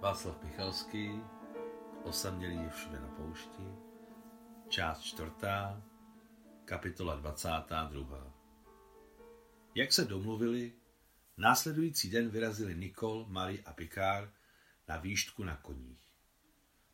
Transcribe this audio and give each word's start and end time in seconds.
Václav 0.00 0.42
Michalský, 0.42 1.20
Osamělý 2.04 2.56
je 2.56 2.70
všude 2.70 3.00
na 3.00 3.08
poušti, 3.08 3.62
část 4.68 5.00
čtvrtá, 5.00 5.82
kapitola 6.64 7.16
22. 7.16 8.32
Jak 9.74 9.92
se 9.92 10.04
domluvili, 10.04 10.72
následující 11.36 12.10
den 12.10 12.28
vyrazili 12.28 12.74
Nikol, 12.74 13.26
Marie 13.28 13.62
a 13.62 13.72
Picard 13.72 14.30
na 14.88 14.96
výštku 14.96 15.44
na 15.44 15.56
koních. 15.56 16.08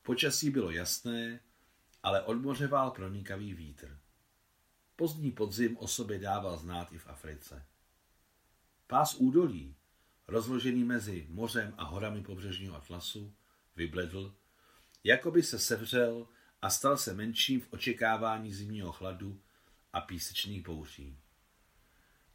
Počasí 0.02 0.50
bylo 0.50 0.70
jasné, 0.70 1.40
ale 2.02 2.22
od 2.22 2.42
moře 2.42 2.66
vál 2.66 2.90
pronikavý 2.90 3.54
vítr. 3.54 3.98
Pozdní 4.96 5.30
podzim 5.30 5.76
o 5.76 5.88
sobě 5.88 6.18
dával 6.18 6.58
znát 6.58 6.92
i 6.92 6.98
v 6.98 7.06
Africe. 7.06 7.66
Pás 8.86 9.14
údolí, 9.14 9.76
rozložený 10.28 10.84
mezi 10.84 11.26
mořem 11.28 11.74
a 11.76 11.84
horami 11.84 12.22
pobřežního 12.22 12.76
Atlasu, 12.76 13.34
vybledl, 13.76 14.34
jako 15.04 15.30
by 15.30 15.42
se 15.42 15.58
sevřel 15.58 16.28
a 16.62 16.70
stal 16.70 16.96
se 16.96 17.14
menším 17.14 17.60
v 17.60 17.72
očekávání 17.72 18.52
zimního 18.52 18.92
chladu 18.92 19.40
a 19.92 20.00
písečných 20.00 20.62
bouří. 20.62 21.18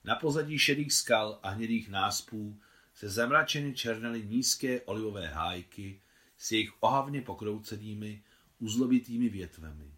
Na 0.04 0.16
pozadí 0.16 0.59
šedých 0.59 0.94
skal 0.94 1.40
a 1.44 1.50
hnědých 1.50 1.90
náspů 1.90 2.59
se 2.94 3.09
zamračeny 3.09 3.73
černaly 3.73 4.26
nízké 4.26 4.81
olivové 4.81 5.28
hájky 5.28 6.02
s 6.38 6.52
jejich 6.52 6.72
ohavně 6.80 7.22
pokroucenými, 7.22 8.23
uzlovitými 8.59 9.30
větvemi. 9.30 9.92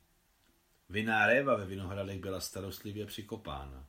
Vinná 0.90 1.26
réva 1.26 1.56
ve 1.56 1.66
vinohradech 1.66 2.20
byla 2.20 2.40
starostlivě 2.40 3.06
přikopána. 3.06 3.88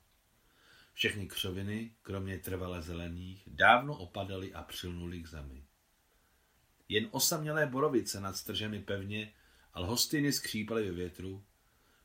Všechny 1.01 1.27
křoviny, 1.27 1.95
kromě 2.03 2.39
trvale 2.39 2.83
zelených, 2.83 3.43
dávno 3.47 3.97
opadaly 3.97 4.55
a 4.55 4.63
přilnuly 4.63 5.23
k 5.23 5.27
zemi. 5.27 5.65
Jen 6.89 7.09
osamělé 7.11 7.67
borovice 7.67 8.21
nad 8.21 8.37
stržemi 8.37 8.83
pevně 8.83 9.33
a 9.73 9.81
lhostiny 9.81 10.33
skřípaly 10.33 10.87
ve 10.87 10.93
větru, 10.93 11.45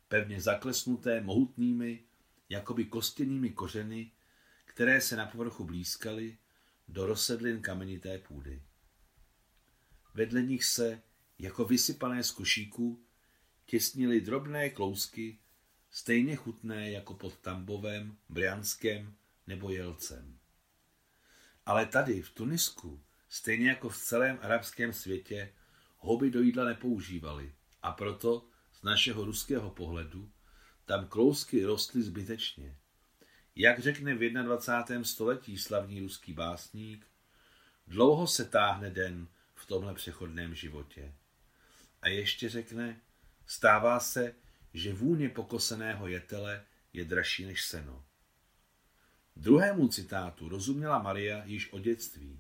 pevně 0.08 0.42
zaklesnuté 0.42 1.22
mohutnými, 1.22 2.04
jakoby 2.50 2.86
kostěnými 2.86 3.50
kořeny, 3.50 4.12
které 4.66 5.02
se 5.02 5.16
na 5.16 5.26
povrchu 5.26 5.64
blízkaly 5.64 6.38
do 6.88 7.06
rozsedlin 7.06 7.62
kamenité 7.62 8.18
půdy. 8.18 8.64
Vedle 10.14 10.42
nich 10.42 10.66
se, 10.66 11.02
jako 11.40 11.66
vysypané 11.66 12.24
z 12.24 12.32
košíků, 12.32 13.06
těsnily 13.66 14.22
drobné 14.22 14.70
klousky 14.70 15.40
stejně 15.96 16.36
chutné 16.36 16.92
jako 16.92 17.14
pod 17.14 17.38
Tambovem, 17.38 18.18
Brianskem 18.30 19.16
nebo 19.48 19.70
Jelcem. 19.70 20.40
Ale 21.66 21.86
tady, 21.86 22.22
v 22.22 22.30
Tunisku, 22.30 23.04
stejně 23.30 23.70
jako 23.70 23.90
v 23.90 23.98
celém 23.98 24.40
arabském 24.42 24.94
světě, 24.94 25.54
houby 25.98 26.32
do 26.32 26.42
jídla 26.42 26.66
nepoužívali 26.66 27.54
a 27.82 27.92
proto 27.92 28.48
z 28.74 28.84
našeho 28.84 29.26
ruského 29.26 29.70
pohledu 29.70 30.32
tam 30.86 31.08
klousky 31.08 31.66
rostly 31.66 32.02
zbytečně. 32.02 32.78
Jak 33.56 33.80
řekne 33.80 34.16
v 34.16 34.30
21. 34.30 35.04
století 35.04 35.58
slavný 35.58 36.02
ruský 36.02 36.34
básník, 36.34 37.08
dlouho 37.88 38.28
se 38.28 38.46
táhne 38.46 38.90
den 38.90 39.28
v 39.54 39.66
tomhle 39.66 39.94
přechodném 39.94 40.56
životě. 40.56 41.14
A 42.02 42.08
ještě 42.08 42.50
řekne, 42.50 43.02
stává 43.46 44.00
se, 44.00 44.36
že 44.76 44.94
vůně 44.94 45.30
pokoseného 45.30 46.08
jetele 46.08 46.66
je 46.94 47.06
dražší 47.06 47.46
než 47.46 47.66
seno. 47.66 48.06
Druhému 49.36 49.88
citátu 49.88 50.50
rozuměla 50.50 51.00
Maria 51.00 51.44
již 51.46 51.74
o 51.74 51.80
dětství. 51.80 52.40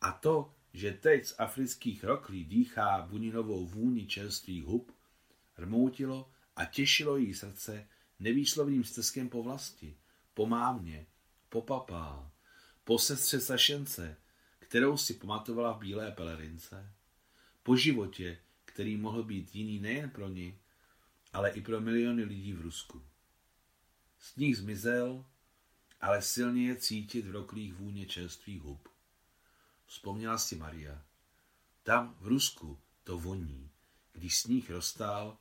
A 0.00 0.12
to, 0.12 0.54
že 0.72 0.92
teď 0.92 1.26
z 1.26 1.34
afrických 1.38 2.04
roklí 2.04 2.44
dýchá 2.44 3.06
buninovou 3.10 3.66
vůni 3.66 4.06
čerstvých 4.06 4.64
hub, 4.64 4.92
rmoutilo 5.58 6.30
a 6.56 6.64
těšilo 6.64 7.16
jí 7.16 7.34
srdce 7.34 7.88
nevýslovným 8.18 8.84
steskem 8.84 9.28
po 9.28 9.42
vlasti, 9.42 9.96
po 10.34 10.46
mámě, 10.46 11.06
po 11.48 11.62
papá, 11.62 12.32
po 12.84 12.98
sestře 12.98 13.40
Sašence, 13.40 14.16
kterou 14.58 14.96
si 14.96 15.14
pamatovala 15.14 15.72
v 15.72 15.78
bílé 15.78 16.12
pelerince, 16.12 16.92
po 17.62 17.76
životě, 17.76 18.38
který 18.64 18.96
mohl 18.96 19.22
být 19.22 19.54
jiný 19.54 19.80
nejen 19.80 20.10
pro 20.10 20.28
ní, 20.28 20.58
ale 21.32 21.50
i 21.50 21.60
pro 21.60 21.80
miliony 21.80 22.24
lidí 22.24 22.52
v 22.52 22.60
Rusku. 22.60 23.02
Sníh 24.18 24.56
zmizel, 24.56 25.24
ale 26.00 26.22
silně 26.22 26.68
je 26.68 26.76
cítit 26.76 27.26
v 27.26 27.30
roklých 27.30 27.74
vůně 27.74 28.06
čerstvých 28.06 28.62
hub. 28.62 28.88
Vzpomněla 29.86 30.38
si 30.38 30.56
Maria. 30.56 31.02
Tam 31.82 32.16
v 32.20 32.26
Rusku 32.26 32.78
to 33.04 33.18
voní, 33.18 33.70
když 34.12 34.38
sníh 34.38 34.70
roztál 34.70 35.38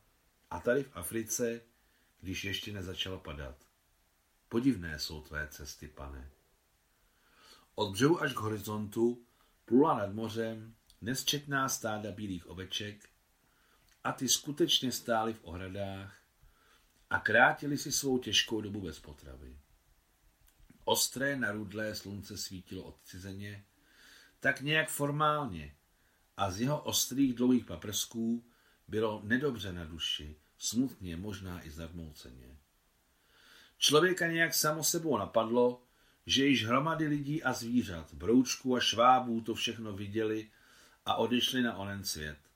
a 0.49 0.59
tady 0.59 0.83
v 0.83 0.91
Africe, 0.93 1.61
když 2.21 2.43
ještě 2.43 2.73
nezačal 2.73 3.17
padat. 3.17 3.55
Podivné 4.49 4.99
jsou 4.99 5.21
tvé 5.21 5.47
cesty, 5.47 5.87
pane. 5.87 6.29
Od 7.75 7.91
břehu 7.91 8.21
až 8.21 8.33
k 8.33 8.39
horizontu 8.39 9.25
plula 9.65 9.97
nad 9.97 10.13
mořem 10.13 10.75
nesčetná 11.01 11.69
stáda 11.69 12.11
bílých 12.11 12.49
oveček 12.49 13.09
a 14.03 14.11
ty 14.11 14.29
skutečně 14.29 14.91
stály 14.91 15.33
v 15.33 15.43
ohradách 15.43 16.19
a 17.09 17.19
krátili 17.19 17.77
si 17.77 17.91
svou 17.91 18.17
těžkou 18.17 18.61
dobu 18.61 18.81
bez 18.81 18.99
potravy. 18.99 19.57
Ostré 20.85 21.35
narudlé 21.35 21.95
slunce 21.95 22.37
svítilo 22.37 22.83
odcizeně, 22.83 23.65
tak 24.39 24.61
nějak 24.61 24.89
formálně 24.89 25.75
a 26.37 26.51
z 26.51 26.61
jeho 26.61 26.81
ostrých 26.83 27.33
dlouhých 27.33 27.65
paprsků 27.65 28.45
bylo 28.87 29.21
nedobře 29.23 29.73
na 29.73 29.85
duši, 29.85 30.35
smutně, 30.57 31.17
možná 31.17 31.65
i 31.65 31.71
zarmouceně. 31.71 32.57
Člověka 33.77 34.27
nějak 34.27 34.53
samo 34.53 34.83
sebou 34.83 35.17
napadlo, 35.17 35.83
že 36.25 36.45
již 36.45 36.65
hromady 36.65 37.07
lidí 37.07 37.43
a 37.43 37.53
zvířat, 37.53 38.13
broučků 38.13 38.75
a 38.75 38.79
švábů 38.79 39.41
to 39.41 39.55
všechno 39.55 39.93
viděli 39.93 40.51
a 41.05 41.15
odešli 41.15 41.61
na 41.61 41.77
onen 41.77 42.03
svět 42.03 42.48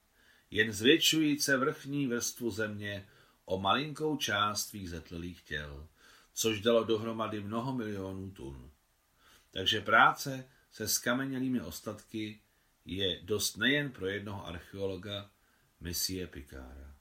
jen 0.54 0.74
zvětšujíce 0.74 1.58
vrchní 1.58 2.08
vrstvu 2.08 2.52
země 2.52 3.08
o 3.46 3.60
malinkou 3.60 4.18
část 4.18 4.68
svých 4.68 4.90
zetlelých 4.90 5.42
těl, 5.42 5.88
což 6.34 6.62
dalo 6.62 6.84
dohromady 6.84 7.42
mnoho 7.42 7.74
milionů 7.74 8.32
tun. 8.32 8.72
Takže 9.52 9.82
práce 9.82 10.50
se 10.72 10.88
skamenělými 10.88 11.62
ostatky 11.62 12.40
je 12.86 13.22
dost 13.22 13.58
nejen 13.58 13.92
pro 13.92 14.08
jednoho 14.08 14.48
archeologa, 14.48 15.32
Messie 15.80 16.28
Picara. 16.28 16.96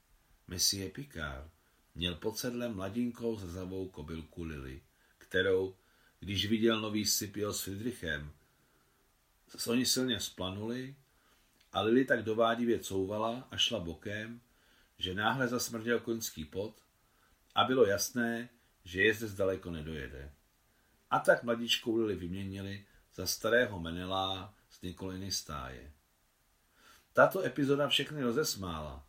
Messie 0.47 0.89
Picard 0.89 1.51
měl 1.95 2.15
pod 2.15 2.37
sedlem 2.37 2.75
mladinkou 2.75 3.37
zrzavou 3.37 3.89
kobylku 3.89 4.43
Lily, 4.43 4.81
kterou, 5.17 5.75
když 6.19 6.45
viděl 6.45 6.81
nový 6.81 7.05
Scipio 7.05 7.53
s 7.53 7.61
Friedrichem, 7.61 8.31
se 9.57 9.71
oni 9.71 9.85
silně 9.85 10.19
splanuli 10.19 10.95
a 11.73 11.81
Lily 11.81 12.05
tak 12.05 12.23
dovádivě 12.23 12.79
couvala 12.79 13.47
a 13.51 13.57
šla 13.57 13.79
bokem, 13.79 14.41
že 14.97 15.13
náhle 15.13 15.47
zasmrděl 15.47 15.99
koňský 15.99 16.45
pot 16.45 16.83
a 17.55 17.63
bylo 17.63 17.85
jasné, 17.85 18.49
že 18.83 19.03
jezde 19.03 19.27
zdaleko 19.27 19.71
nedojede. 19.71 20.31
A 21.09 21.19
tak 21.19 21.43
mladičkou 21.43 21.95
Lily 21.95 22.15
vyměnili 22.15 22.85
za 23.15 23.27
starého 23.27 23.79
Menelá 23.79 24.53
z 24.69 24.81
Nikoliny 24.81 25.31
stáje. 25.31 25.91
Tato 27.13 27.41
epizoda 27.41 27.87
všechny 27.87 28.23
rozesmála 28.23 29.07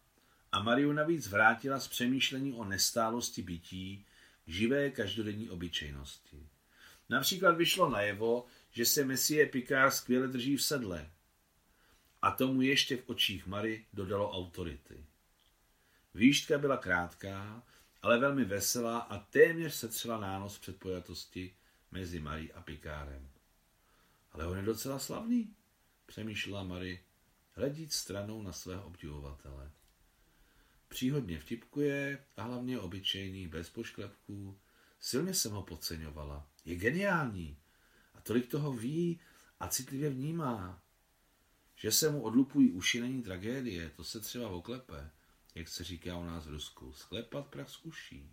a 0.53 0.63
Mariu 0.63 0.93
navíc 0.93 1.29
vrátila 1.29 1.81
z 1.81 1.89
přemýšlení 1.89 2.53
o 2.53 2.65
nestálosti 2.65 3.43
bytí 3.43 4.07
k 4.45 4.49
živé 4.49 4.91
každodenní 4.91 5.51
obyčejnosti. 5.51 6.49
Například 7.09 7.57
vyšlo 7.57 7.91
najevo, 7.91 8.47
že 8.71 8.87
se 8.87 9.05
Messie 9.05 9.47
Picard 9.47 9.95
skvěle 9.95 10.29
drží 10.29 10.57
v 10.57 10.63
sedle, 10.63 11.11
a 12.25 12.31
tomu 12.31 12.63
ještě 12.63 12.97
v 12.97 13.09
očích 13.09 13.47
Mary 13.47 13.87
dodalo 13.93 14.33
autority. 14.33 15.05
Výštka 16.15 16.59
byla 16.59 16.77
krátká, 16.77 17.63
ale 18.03 18.19
velmi 18.19 18.45
veselá 18.45 18.99
a 18.99 19.19
téměř 19.19 19.75
setřela 19.75 20.21
nános 20.21 20.59
předpojatosti 20.59 21.55
mezi 21.91 22.21
Marí 22.21 22.53
a 22.53 22.61
Pikárem. 22.61 23.29
Ale 24.33 24.47
on 24.47 24.57
je 24.57 24.63
docela 24.63 24.99
slavný, 24.99 25.55
přemýšlela 26.07 26.63
Mary, 26.63 27.01
hledíc 27.53 27.95
stranou 27.95 28.43
na 28.43 28.53
svého 28.53 28.85
obdivovatele. 28.85 29.71
Příhodně 30.89 31.41
vtipkuje 31.41 32.25
a 32.37 32.43
hlavně 32.43 32.81
obyčejný, 32.81 33.49
bez 33.49 33.71
pošklepků. 33.71 34.59
Silně 35.01 35.35
jsem 35.35 35.53
ho 35.53 35.63
podceňovala. 35.63 36.47
Je 36.65 36.77
geniální 36.77 37.57
a 38.15 38.21
tolik 38.21 38.51
toho 38.51 38.73
ví 38.73 39.21
a 39.61 39.69
citlivě 39.69 40.11
vnímá. 40.11 40.84
Že 41.77 41.93
se 41.93 42.11
mu 42.11 42.23
odlupují 42.23 42.71
uši 42.71 43.01
není 43.01 43.23
tragédie, 43.23 43.91
to 43.91 44.05
se 44.05 44.21
třeba 44.21 44.49
oklepe, 44.49 45.11
jak 45.55 45.69
se 45.69 45.85
říká 45.85 46.19
u 46.19 46.25
nás 46.25 46.47
v 46.47 46.51
Rusku. 46.51 46.93
Sklepat 46.93 47.47
prach 47.47 47.71
z 47.71 47.85
uší. 47.85 48.31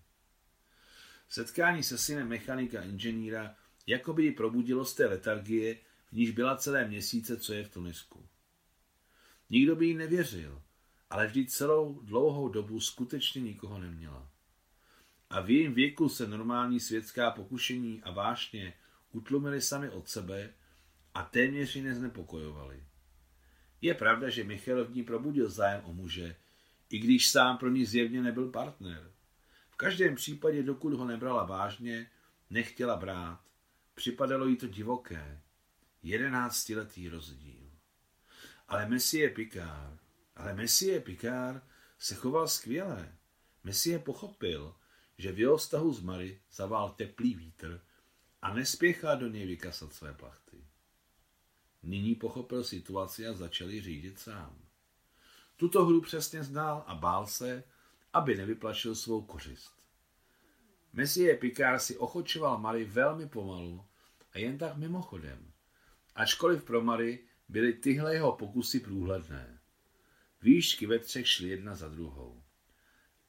Setkání 1.30 1.84
se 1.84 1.98
synem 1.98 2.28
mechanika 2.28 2.82
inženýra 2.82 3.56
jako 3.88 4.14
by 4.14 4.24
ji 4.24 4.32
probudilo 4.32 4.86
z 4.86 4.94
té 4.94 5.06
letargie, 5.06 5.78
v 6.10 6.12
níž 6.12 6.32
byla 6.32 6.58
celé 6.58 6.88
měsíce, 6.88 7.38
co 7.38 7.54
je 7.54 7.64
v 7.64 7.74
Tunisku. 7.74 8.26
Nikdo 9.50 9.76
by 9.76 9.86
jí 9.86 9.94
nevěřil, 9.94 10.62
ale 11.10 11.28
vždyť 11.28 11.50
celou 11.50 12.00
dlouhou 12.02 12.50
dobu 12.50 12.80
skutečně 12.80 13.42
nikoho 13.42 13.80
neměla. 13.80 14.30
A 15.30 15.42
v 15.42 15.50
jejím 15.50 15.74
věku 15.74 16.10
se 16.10 16.28
normální 16.28 16.80
světská 16.80 17.32
pokušení 17.32 18.02
a 18.04 18.12
vášně 18.12 18.74
utlumily 19.12 19.62
sami 19.62 19.90
od 19.90 20.10
sebe 20.10 20.54
a 21.14 21.24
téměř 21.24 21.76
ji 21.76 21.82
neznepokojovali. 21.82 22.84
Je 23.82 23.94
pravda, 23.94 24.30
že 24.30 24.44
Michal 24.44 24.86
v 24.86 24.96
ní 24.96 25.04
probudil 25.04 25.50
zájem 25.50 25.82
o 25.86 25.94
muže, 25.94 26.36
i 26.90 27.00
když 27.00 27.30
sám 27.30 27.58
pro 27.58 27.70
ní 27.70 27.86
zjevně 27.86 28.22
nebyl 28.22 28.52
partner. 28.52 29.12
V 29.70 29.76
každém 29.76 30.16
případě, 30.16 30.64
dokud 30.64 30.94
ho 30.94 31.06
nebrala 31.06 31.44
vážně, 31.44 32.12
nechtěla 32.50 32.96
brát. 32.96 33.42
Připadalo 33.96 34.48
jí 34.48 34.58
to 34.58 34.68
divoké. 34.68 35.42
Jedenáctiletý 36.04 37.10
rozdíl. 37.10 37.72
Ale 38.68 38.90
Messie 38.90 39.30
Picard, 39.30 40.00
ale 40.36 40.54
Messie 40.54 41.00
Picard 41.00 41.64
se 42.00 42.16
choval 42.16 42.48
skvěle. 42.48 43.16
Messie 43.64 44.00
pochopil, 44.00 44.76
že 45.18 45.32
v 45.32 45.40
jeho 45.40 45.58
vztahu 45.58 45.94
s 45.94 46.02
Mary 46.02 46.42
zavál 46.52 46.90
teplý 46.90 47.34
vítr 47.36 47.82
a 48.42 48.54
nespěchá 48.54 49.16
do 49.16 49.28
něj 49.28 49.46
vykasat 49.46 49.94
své 49.94 50.14
plachty. 50.14 50.41
Nyní 51.84 52.16
pochopil 52.16 52.64
situaci 52.64 53.28
a 53.28 53.34
začal 53.34 53.70
ji 53.70 53.82
řídit 53.82 54.20
sám. 54.20 54.58
Tuto 55.58 55.86
hru 55.86 56.02
přesně 56.02 56.44
znal 56.44 56.84
a 56.88 56.96
bál 56.96 57.28
se, 57.28 57.64
aby 58.14 58.36
nevyplašil 58.36 58.96
svou 58.96 59.22
kořist. 59.22 59.74
Messie 60.94 61.38
Picard 61.38 61.82
si 61.82 61.98
ochočoval 61.98 62.58
Mary 62.58 62.86
velmi 62.86 63.30
pomalu 63.30 63.86
a 64.34 64.38
jen 64.38 64.58
tak 64.58 64.78
mimochodem, 64.78 65.52
ačkoliv 66.16 66.64
pro 66.64 66.82
Mary 66.82 67.26
byly 67.50 67.74
tyhle 67.74 68.14
jeho 68.14 68.32
pokusy 68.32 68.80
průhledné. 68.80 69.60
Výšky 70.42 70.88
ve 70.88 71.00
třech 71.00 71.28
šly 71.28 71.50
jedna 71.50 71.76
za 71.76 71.90
druhou. 71.90 72.44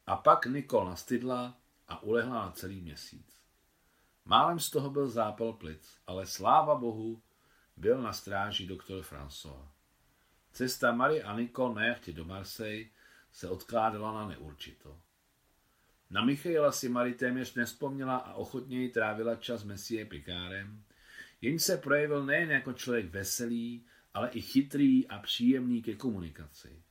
A 0.06 0.16
pak 0.16 0.46
Nikol 0.46 0.84
nastydla 0.84 1.60
a 1.88 2.02
ulehla 2.02 2.34
na 2.34 2.50
celý 2.50 2.80
měsíc. 2.80 3.42
Málem 4.24 4.58
z 4.58 4.70
toho 4.70 4.90
byl 4.90 5.08
zápal 5.08 5.52
plic, 5.52 5.98
ale 6.06 6.26
sláva 6.26 6.74
bohu, 6.74 7.22
byl 7.76 8.02
na 8.02 8.12
stráži 8.12 8.66
doktor 8.66 9.04
François. 9.04 9.68
Cesta 10.52 10.92
Marie 10.92 11.22
a 11.22 11.36
Nicole 11.36 11.74
na 11.74 11.84
jachtě 11.84 12.12
do 12.12 12.24
Marseille 12.24 12.90
se 13.32 13.48
odkládala 13.48 14.12
na 14.12 14.28
neurčito. 14.28 15.00
Na 16.10 16.24
Michaela 16.24 16.72
si 16.72 16.88
Marie 16.88 17.14
téměř 17.14 17.54
nespomněla 17.54 18.16
a 18.16 18.34
ochotně 18.34 18.82
jí 18.82 18.90
trávila 18.90 19.36
čas 19.36 19.64
Messie 19.64 20.04
Picárem, 20.04 20.84
jen 21.40 21.58
se 21.58 21.76
projevil 21.76 22.24
nejen 22.24 22.50
jako 22.50 22.72
člověk 22.72 23.10
veselý, 23.10 23.86
ale 24.14 24.30
i 24.30 24.40
chytrý 24.40 25.08
a 25.08 25.18
příjemný 25.18 25.82
ke 25.82 25.94
komunikaci. 25.94 26.82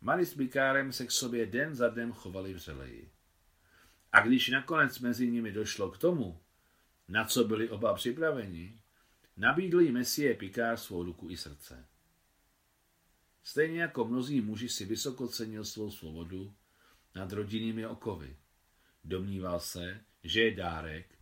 Marie 0.00 0.26
s 0.26 0.34
Picárem 0.34 0.92
se 0.92 1.06
k 1.06 1.10
sobě 1.10 1.46
den 1.46 1.74
za 1.74 1.88
dnem 1.88 2.12
chovali 2.12 2.54
vřeleji. 2.54 3.12
A 4.12 4.20
když 4.20 4.48
nakonec 4.48 4.98
mezi 4.98 5.30
nimi 5.30 5.52
došlo 5.52 5.90
k 5.90 5.98
tomu, 5.98 6.40
na 7.08 7.24
co 7.24 7.44
byli 7.44 7.68
oba 7.68 7.94
připraveni, 7.94 8.80
Nabídl 9.36 9.80
jí 9.80 9.92
Messie 9.92 10.34
Picard 10.34 10.78
svou 10.78 11.02
ruku 11.02 11.30
i 11.30 11.36
srdce. 11.36 11.86
Stejně 13.42 13.80
jako 13.80 14.04
mnozí 14.04 14.40
muži 14.40 14.68
si 14.68 14.84
vysoko 14.84 15.28
cenil 15.28 15.64
svou 15.64 15.90
svobodu 15.90 16.54
nad 17.14 17.32
rodinnými 17.32 17.86
okovy. 17.86 18.36
Domníval 19.04 19.60
se, 19.60 20.00
že 20.22 20.42
je 20.42 20.54
dárek 20.54 21.18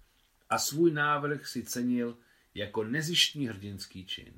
a 0.50 0.58
svůj 0.58 0.92
návrh 0.92 1.46
si 1.46 1.62
cenil 1.62 2.18
jako 2.54 2.84
nezištní 2.84 3.46
hrdinský 3.46 4.06
čin. 4.06 4.34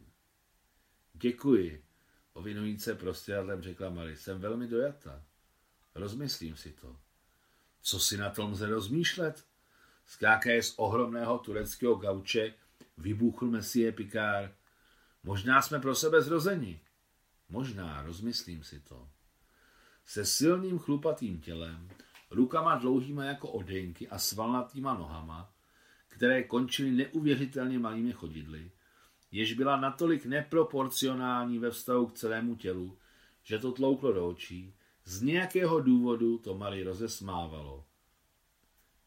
Děkuji, 1.15 1.85
ovinujíce 2.33 2.95
prostěradlem 2.95 3.63
řekla 3.63 3.91
Mary, 3.91 4.17
jsem 4.17 4.41
velmi 4.41 4.67
dojata. 4.67 5.25
Rozmyslím 5.95 6.57
si 6.57 6.73
to. 6.73 7.01
Co 7.83 8.01
si 8.01 8.17
na 8.17 8.31
tom 8.31 8.53
lze 8.53 8.67
rozmýšlet? 8.67 9.47
Skákaje 10.07 10.63
z 10.63 10.75
ohromného 10.77 11.39
tureckého 11.39 11.95
gauče 11.95 12.55
Vybuchl 12.97 13.47
Messie 13.47 13.93
Picard. 13.93 14.53
Možná 15.23 15.63
jsme 15.63 15.81
pro 15.81 15.95
sebe 15.95 16.23
zrozeni. 16.23 16.81
Možná, 17.49 18.03
rozmyslím 18.03 18.65
si 18.65 18.81
to. 18.81 19.09
Se 20.05 20.25
silným 20.25 20.79
chlupatým 20.79 21.41
tělem, 21.41 21.89
rukama 22.31 22.77
dlouhýma 22.77 23.25
jako 23.25 23.49
odenky 23.49 24.09
a 24.09 24.19
svalnatýma 24.19 24.95
nohama, 24.95 25.53
které 26.09 26.43
končily 26.43 26.91
neuvěřitelně 26.91 27.79
malými 27.79 28.13
chodidly, 28.13 28.71
jež 29.31 29.53
byla 29.53 29.81
natolik 29.81 30.27
neproporcionální 30.27 31.59
ve 31.59 31.71
vztahu 31.71 32.07
k 32.07 32.15
celému 32.15 32.57
tělu, 32.57 32.99
že 33.43 33.59
to 33.59 33.73
tlouklo 33.73 34.13
do 34.13 34.29
očí, 34.29 34.75
z 35.05 35.23
nějakého 35.23 35.81
důvodu 35.81 36.39
to 36.39 36.55
Marie 36.55 36.85
rozesmávalo. 36.85 37.85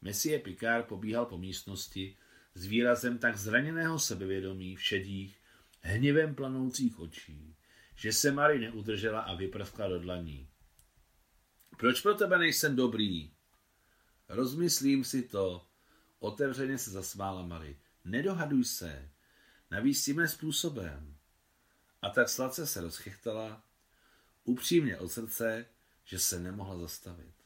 Messie 0.02 0.40
Picard 0.40 0.88
pobíhal 0.88 1.26
po 1.26 1.38
místnosti, 1.38 2.18
s 2.54 2.66
výrazem 2.66 3.18
tak 3.18 3.38
zraněného 3.38 4.00
sebevědomí 4.00 4.76
v 4.76 4.84
šedých, 4.84 5.40
hněvem 5.82 6.36
planoucích 6.36 7.00
očí, 7.00 7.56
že 7.96 8.14
se 8.14 8.32
Mary 8.32 8.60
neudržela 8.60 9.22
a 9.22 9.36
vyprskla 9.36 9.88
do 9.88 10.00
dlaní. 10.00 10.50
Proč 11.78 12.02
pro 12.02 12.14
tebe 12.14 12.38
nejsem 12.38 12.76
dobrý? 12.76 13.32
Rozmyslím 14.30 15.04
si 15.04 15.24
to. 15.24 15.66
Otevřeně 16.20 16.78
se 16.78 16.92
zasmála 16.92 17.46
Mary. 17.46 17.78
Nedohaduj 18.06 18.64
se. 18.64 19.10
Navíc 19.72 20.06
tímhle 20.06 20.28
způsobem. 20.28 21.16
A 22.02 22.10
tak 22.10 22.30
sladce 22.30 22.68
se 22.68 22.82
rozchechtala, 22.82 23.64
upřímně 24.44 24.98
od 24.98 25.12
srdce, 25.12 25.66
že 26.04 26.20
se 26.20 26.40
nemohla 26.40 26.78
zastavit. 26.78 27.39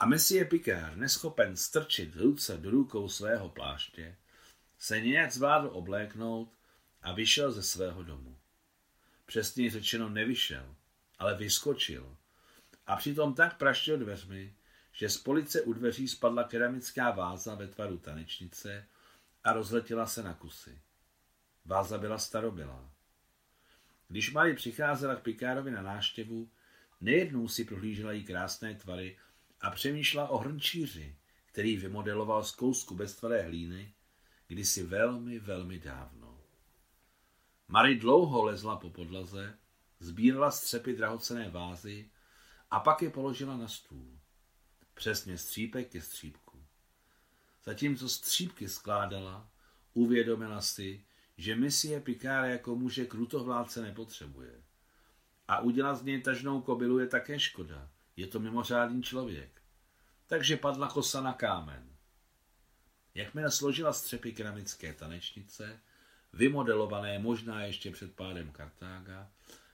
A 0.00 0.06
Messie 0.06 0.44
Picard, 0.44 0.96
neschopen 0.96 1.56
strčit 1.56 2.16
ruce 2.16 2.56
do 2.56 2.70
rukou 2.70 3.08
svého 3.08 3.48
pláště, 3.48 4.16
se 4.78 5.00
nějak 5.00 5.32
zvládl 5.32 5.70
obléknout 5.72 6.52
a 7.02 7.12
vyšel 7.12 7.52
ze 7.52 7.62
svého 7.62 8.02
domu. 8.02 8.38
Přesně 9.26 9.70
řečeno 9.70 10.08
nevyšel, 10.08 10.74
ale 11.18 11.36
vyskočil. 11.36 12.16
A 12.86 12.96
přitom 12.96 13.34
tak 13.34 13.56
praštil 13.56 13.98
dveřmi, 13.98 14.54
že 14.92 15.08
z 15.08 15.16
police 15.18 15.62
u 15.62 15.72
dveří 15.72 16.08
spadla 16.08 16.44
keramická 16.44 17.10
váza 17.10 17.54
ve 17.54 17.68
tvaru 17.68 17.98
tanečnice 17.98 18.86
a 19.44 19.52
rozletěla 19.52 20.06
se 20.06 20.22
na 20.22 20.34
kusy. 20.34 20.80
Váza 21.64 21.98
byla 21.98 22.18
starobylá. 22.18 22.90
Když 24.08 24.32
Marie 24.32 24.54
přicházela 24.54 25.16
k 25.16 25.22
Pikárovi 25.22 25.70
na 25.70 25.82
náštěvu, 25.82 26.50
nejednou 27.00 27.48
si 27.48 27.64
prohlížela 27.64 28.12
jí 28.12 28.24
krásné 28.24 28.74
tvary 28.74 29.18
a 29.60 29.70
přemýšlela 29.70 30.28
o 30.28 30.38
hrnčíři, 30.38 31.16
který 31.46 31.76
vymodeloval 31.76 32.44
z 32.44 32.54
kousku 32.54 32.94
beztvaré 32.94 33.42
hlíny, 33.42 33.94
kdysi 34.46 34.82
velmi, 34.82 35.38
velmi 35.38 35.78
dávno. 35.78 36.40
Mary 37.68 37.94
dlouho 37.94 38.44
lezla 38.44 38.76
po 38.76 38.90
podlaze, 38.90 39.58
sbírala 40.00 40.50
střepy 40.50 40.92
drahocené 40.92 41.50
vázy 41.50 42.10
a 42.70 42.80
pak 42.80 43.02
je 43.02 43.10
položila 43.10 43.56
na 43.56 43.68
stůl. 43.68 44.18
Přesně 44.94 45.38
střípek 45.38 45.90
ke 45.90 46.00
střípku. 46.00 46.64
Zatímco 47.64 48.08
střípky 48.08 48.68
skládala, 48.68 49.50
uvědomila 49.94 50.60
si, 50.60 51.04
že 51.36 51.56
misie 51.56 52.00
Pikára 52.00 52.46
jako 52.46 52.76
muže 52.76 53.06
krutovládce 53.06 53.82
nepotřebuje. 53.82 54.62
A 55.48 55.60
udělat 55.60 55.94
z 55.94 56.02
něj 56.02 56.22
tažnou 56.22 56.60
kobylu 56.60 56.98
je 56.98 57.06
také 57.06 57.40
škoda, 57.40 57.90
je 58.18 58.26
to 58.26 58.40
mimořádný 58.40 59.02
člověk. 59.02 59.62
Takže 60.26 60.56
padla 60.56 60.88
kosa 60.88 61.20
na 61.20 61.32
kámen. 61.32 61.96
Jakmile 63.14 63.50
složila 63.50 63.92
střepy 63.92 64.32
keramické 64.32 64.92
tanečnice, 64.92 65.80
vymodelované 66.32 67.18
možná 67.18 67.64
ještě 67.64 67.90
před 67.90 68.14
pádem 68.16 68.50
Kartága, 68.50 69.30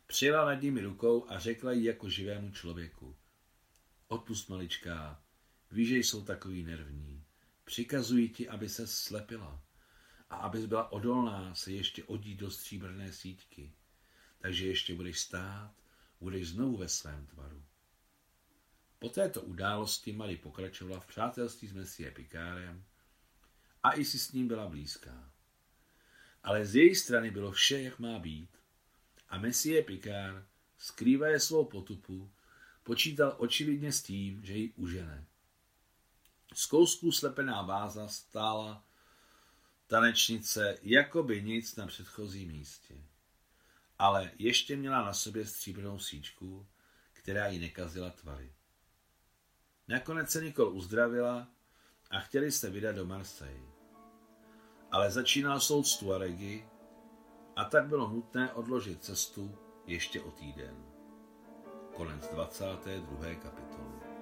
přijela 0.06 0.44
nad 0.44 0.62
nimi 0.62 0.80
rukou 0.80 1.26
a 1.30 1.38
řekla 1.38 1.72
jí 1.72 1.84
jako 1.84 2.08
živému 2.08 2.50
člověku. 2.50 3.16
Odpust 4.08 4.48
maličká, 4.48 5.22
víš, 5.70 5.88
že 5.88 5.96
jsou 5.96 6.24
takový 6.24 6.62
nervní. 6.62 7.24
Přikazují 7.64 8.28
ti, 8.28 8.48
aby 8.48 8.68
se 8.68 8.86
slepila 8.86 9.62
a 10.30 10.36
abys 10.36 10.66
byla 10.66 10.92
odolná 10.92 11.54
se 11.54 11.72
ještě 11.72 12.04
odít 12.04 12.38
do 12.38 12.50
stříbrné 12.50 13.12
síťky. 13.12 13.72
Takže 14.38 14.66
ještě 14.66 14.94
budeš 14.94 15.20
stát, 15.20 15.74
budeš 16.20 16.48
znovu 16.48 16.76
ve 16.76 16.88
svém 16.88 17.26
tvaru. 17.26 17.64
Po 19.04 19.11
této 19.11 19.42
události 19.42 20.12
Marie 20.12 20.38
pokračovala 20.38 21.00
v 21.00 21.06
přátelství 21.06 21.68
s 21.68 21.73
Messie 21.73 22.11
Picárem 22.11 22.84
a 23.82 23.92
i 23.92 24.04
si 24.04 24.18
s 24.18 24.32
ním 24.32 24.49
byla 24.49 24.68
blízká. 24.68 25.32
Ale 26.42 26.66
z 26.66 26.76
její 26.76 26.94
strany 26.94 27.30
bylo 27.30 27.52
vše, 27.52 27.82
jak 27.82 27.99
má 27.99 28.18
být. 28.18 28.50
A 29.28 29.38
Messie 29.38 29.82
Picard, 29.82 30.46
skrývaje 30.78 31.40
svou 31.40 31.64
potupu, 31.64 32.32
počítal 32.82 33.34
očividně 33.38 33.92
s 33.92 34.02
tím, 34.02 34.44
že 34.44 34.52
ji 34.52 34.73
užene. 34.73 35.26
Z 36.54 36.66
kousků 36.66 37.12
slepená 37.12 37.62
váza 37.62 38.08
stála 38.08 38.84
tanečnice 39.87 40.78
jako 40.82 41.23
by 41.23 41.42
nic 41.42 41.76
na 41.76 41.87
předchozím 41.87 42.49
místě. 42.49 42.94
ale 43.99 44.30
ještě 44.38 44.76
měla 44.76 45.04
na 45.04 45.12
sobě 45.12 45.46
stříbrnou 45.46 45.99
síčku, 45.99 46.66
která 47.12 47.46
jí 47.46 47.58
nekazila 47.58 48.11
tvary. 48.11 48.53
Nakonec 49.88 50.30
se 50.30 50.40
Nikol 50.40 50.68
uzdravila 50.68 51.48
a 52.10 52.20
chtěli 52.20 52.52
se 52.52 52.70
vydat 52.70 52.96
do 52.96 53.06
Marseille. 53.06 53.68
Ale 54.90 55.10
začínal 55.10 55.60
soud 55.60 55.98
Tuaregy 55.98 56.68
a 57.56 57.64
tak 57.64 57.86
bylo 57.86 58.08
nutné 58.08 58.52
odložit 58.52 59.04
cestu 59.04 59.58
ještě 59.86 60.20
o 60.20 60.30
týden. 60.30 60.84
Konec 61.94 62.28
22. 62.28 63.34
kapitoly. 63.34 64.13